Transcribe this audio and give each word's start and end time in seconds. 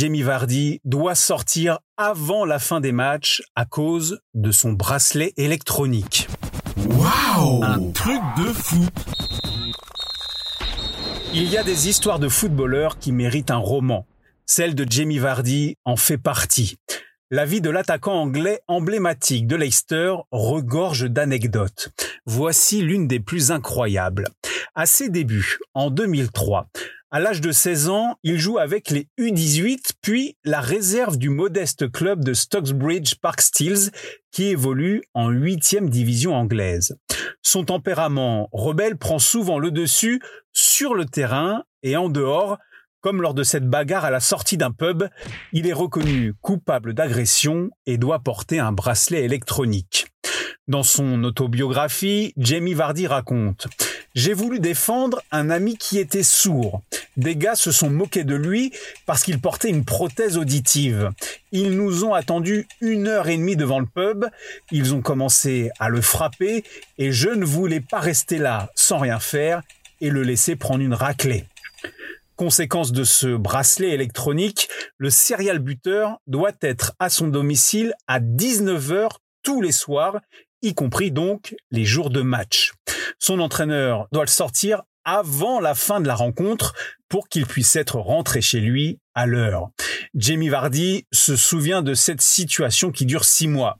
Jamie 0.00 0.22
Vardy 0.22 0.80
doit 0.86 1.14
sortir 1.14 1.80
avant 1.98 2.46
la 2.46 2.58
fin 2.58 2.80
des 2.80 2.90
matchs 2.90 3.42
à 3.54 3.66
cause 3.66 4.22
de 4.32 4.50
son 4.50 4.72
bracelet 4.72 5.34
électronique. 5.36 6.26
Waouh 6.88 7.62
Un 7.62 7.90
truc 7.90 8.22
de 8.38 8.44
fou 8.44 8.82
Il 11.34 11.50
y 11.50 11.58
a 11.58 11.62
des 11.62 11.90
histoires 11.90 12.18
de 12.18 12.30
footballeurs 12.30 12.98
qui 12.98 13.12
méritent 13.12 13.50
un 13.50 13.58
roman. 13.58 14.06
Celle 14.46 14.74
de 14.74 14.90
Jamie 14.90 15.18
Vardy 15.18 15.76
en 15.84 15.96
fait 15.96 16.16
partie. 16.16 16.78
La 17.30 17.44
vie 17.44 17.60
de 17.60 17.68
l'attaquant 17.68 18.14
anglais 18.14 18.60
emblématique 18.68 19.46
de 19.46 19.56
Leicester 19.56 20.14
regorge 20.32 21.10
d'anecdotes. 21.10 21.90
Voici 22.24 22.80
l'une 22.80 23.06
des 23.06 23.20
plus 23.20 23.50
incroyables. 23.50 24.28
À 24.74 24.86
ses 24.86 25.10
débuts, 25.10 25.58
en 25.74 25.90
2003, 25.90 26.70
à 27.12 27.18
l'âge 27.18 27.40
de 27.40 27.50
16 27.50 27.88
ans, 27.88 28.16
il 28.22 28.38
joue 28.38 28.58
avec 28.58 28.90
les 28.90 29.08
U18, 29.18 29.94
puis 30.00 30.36
la 30.44 30.60
réserve 30.60 31.18
du 31.18 31.28
modeste 31.28 31.90
club 31.90 32.24
de 32.24 32.34
Stocksbridge 32.34 33.16
Park 33.20 33.40
Steels, 33.40 33.90
qui 34.30 34.44
évolue 34.44 35.02
en 35.14 35.28
huitième 35.28 35.90
division 35.90 36.34
anglaise. 36.34 36.96
Son 37.42 37.64
tempérament 37.64 38.48
rebelle 38.52 38.96
prend 38.96 39.18
souvent 39.18 39.58
le 39.58 39.72
dessus 39.72 40.20
sur 40.52 40.94
le 40.94 41.04
terrain 41.04 41.64
et 41.82 41.96
en 41.96 42.10
dehors, 42.10 42.58
comme 43.00 43.22
lors 43.22 43.34
de 43.34 43.42
cette 43.42 43.68
bagarre 43.68 44.04
à 44.04 44.10
la 44.10 44.20
sortie 44.20 44.56
d'un 44.56 44.70
pub, 44.70 45.04
il 45.52 45.66
est 45.66 45.72
reconnu 45.72 46.34
coupable 46.40 46.94
d'agression 46.94 47.70
et 47.86 47.98
doit 47.98 48.20
porter 48.20 48.60
un 48.60 48.70
bracelet 48.70 49.24
électronique. 49.24 50.06
Dans 50.68 50.84
son 50.84 51.24
autobiographie, 51.24 52.32
Jamie 52.36 52.74
Vardy 52.74 53.08
raconte 53.08 53.66
J'ai 54.14 54.34
voulu 54.34 54.58
défendre 54.58 55.22
un 55.30 55.50
ami 55.50 55.76
qui 55.76 55.98
était 55.98 56.24
sourd. 56.24 56.82
Des 57.16 57.36
gars 57.36 57.54
se 57.54 57.70
sont 57.70 57.90
moqués 57.90 58.24
de 58.24 58.34
lui 58.34 58.72
parce 59.06 59.22
qu'il 59.22 59.40
portait 59.40 59.68
une 59.68 59.84
prothèse 59.84 60.36
auditive. 60.36 61.10
Ils 61.52 61.76
nous 61.76 62.04
ont 62.04 62.14
attendu 62.14 62.66
une 62.80 63.06
heure 63.06 63.28
et 63.28 63.36
demie 63.36 63.56
devant 63.56 63.78
le 63.78 63.86
pub. 63.86 64.26
Ils 64.72 64.94
ont 64.94 65.00
commencé 65.00 65.70
à 65.78 65.88
le 65.88 66.00
frapper 66.00 66.64
et 66.98 67.12
je 67.12 67.28
ne 67.28 67.44
voulais 67.44 67.80
pas 67.80 68.00
rester 68.00 68.38
là 68.38 68.70
sans 68.74 68.98
rien 68.98 69.20
faire 69.20 69.62
et 70.00 70.10
le 70.10 70.22
laisser 70.22 70.56
prendre 70.56 70.82
une 70.82 70.94
raclée. 70.94 71.44
Conséquence 72.34 72.90
de 72.90 73.04
ce 73.04 73.36
bracelet 73.36 73.90
électronique, 73.90 74.68
le 74.98 75.10
serial 75.10 75.58
buteur 75.58 76.18
doit 76.26 76.56
être 76.62 76.94
à 76.98 77.10
son 77.10 77.28
domicile 77.28 77.94
à 78.08 78.18
19h 78.18 79.10
tous 79.42 79.60
les 79.60 79.72
soirs, 79.72 80.18
y 80.62 80.74
compris 80.74 81.10
donc 81.10 81.54
les 81.70 81.84
jours 81.84 82.10
de 82.10 82.22
match. 82.22 82.72
Son 83.22 83.38
entraîneur 83.38 84.08
doit 84.12 84.24
le 84.24 84.30
sortir 84.30 84.82
avant 85.04 85.60
la 85.60 85.74
fin 85.74 86.00
de 86.00 86.06
la 86.06 86.14
rencontre 86.14 86.74
pour 87.10 87.28
qu'il 87.28 87.44
puisse 87.46 87.76
être 87.76 87.96
rentré 87.96 88.40
chez 88.40 88.60
lui 88.60 88.98
à 89.14 89.26
l'heure. 89.26 89.68
Jamie 90.14 90.48
Vardy 90.48 91.04
se 91.12 91.36
souvient 91.36 91.82
de 91.82 91.92
cette 91.92 92.22
situation 92.22 92.90
qui 92.90 93.04
dure 93.04 93.26
six 93.26 93.46
mois. 93.46 93.78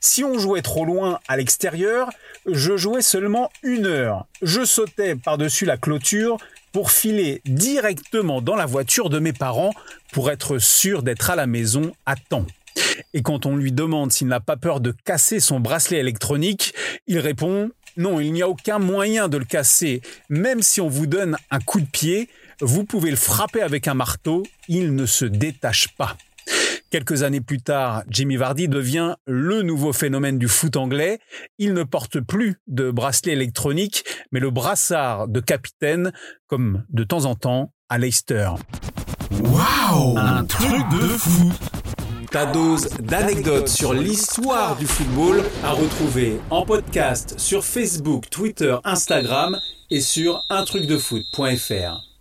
Si 0.00 0.24
on 0.24 0.36
jouait 0.36 0.62
trop 0.62 0.84
loin 0.84 1.20
à 1.28 1.36
l'extérieur, 1.36 2.10
je 2.44 2.76
jouais 2.76 3.02
seulement 3.02 3.50
une 3.62 3.86
heure. 3.86 4.26
Je 4.42 4.64
sautais 4.64 5.14
par-dessus 5.14 5.64
la 5.64 5.76
clôture 5.76 6.38
pour 6.72 6.90
filer 6.90 7.40
directement 7.44 8.42
dans 8.42 8.56
la 8.56 8.66
voiture 8.66 9.10
de 9.10 9.20
mes 9.20 9.32
parents 9.32 9.72
pour 10.12 10.28
être 10.28 10.58
sûr 10.58 11.04
d'être 11.04 11.30
à 11.30 11.36
la 11.36 11.46
maison 11.46 11.92
à 12.04 12.16
temps. 12.16 12.46
Et 13.14 13.22
quand 13.22 13.46
on 13.46 13.56
lui 13.56 13.70
demande 13.70 14.10
s'il 14.10 14.26
n'a 14.26 14.40
pas 14.40 14.56
peur 14.56 14.80
de 14.80 14.92
casser 15.04 15.38
son 15.38 15.60
bracelet 15.60 15.98
électronique, 15.98 16.74
il 17.06 17.20
répond 17.20 17.70
non, 17.96 18.20
il 18.20 18.32
n'y 18.32 18.42
a 18.42 18.48
aucun 18.48 18.78
moyen 18.78 19.28
de 19.28 19.36
le 19.36 19.44
casser. 19.44 20.02
Même 20.28 20.62
si 20.62 20.80
on 20.80 20.88
vous 20.88 21.06
donne 21.06 21.36
un 21.50 21.60
coup 21.60 21.80
de 21.80 21.86
pied, 21.86 22.28
vous 22.60 22.84
pouvez 22.84 23.10
le 23.10 23.16
frapper 23.16 23.62
avec 23.62 23.88
un 23.88 23.94
marteau, 23.94 24.44
il 24.68 24.94
ne 24.94 25.06
se 25.06 25.24
détache 25.24 25.88
pas. 25.96 26.16
Quelques 26.90 27.22
années 27.22 27.40
plus 27.40 27.60
tard, 27.62 28.02
Jimmy 28.08 28.36
Vardy 28.36 28.68
devient 28.68 29.16
le 29.26 29.62
nouveau 29.62 29.92
phénomène 29.92 30.38
du 30.38 30.48
foot 30.48 30.76
anglais. 30.76 31.20
Il 31.58 31.72
ne 31.72 31.84
porte 31.84 32.20
plus 32.20 32.56
de 32.66 32.90
bracelet 32.90 33.32
électronique, 33.32 34.04
mais 34.30 34.40
le 34.40 34.50
brassard 34.50 35.28
de 35.28 35.40
capitaine, 35.40 36.12
comme 36.46 36.84
de 36.90 37.04
temps 37.04 37.24
en 37.24 37.34
temps 37.34 37.72
à 37.88 37.98
Leicester. 37.98 38.50
Waouh 39.40 40.18
Un 40.18 40.44
truc 40.44 40.88
de 40.90 41.08
fou 41.16 41.52
Ta 42.32 42.46
dose 42.46 42.88
d'anecdotes 43.02 43.68
sur 43.68 43.92
l'histoire 43.92 44.76
du 44.76 44.86
football 44.86 45.42
à 45.62 45.72
retrouver 45.72 46.40
en 46.48 46.64
podcast 46.64 47.34
sur 47.38 47.62
Facebook, 47.62 48.30
Twitter, 48.30 48.74
Instagram 48.84 49.60
et 49.90 50.00
sur 50.00 50.42
untrucdefoot.fr. 50.48 52.11